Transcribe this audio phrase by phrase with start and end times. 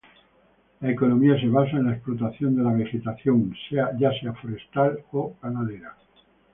[0.81, 3.85] La economía se basa en la explotación de la vegetación, sea
[4.33, 5.95] forestal o ganadera.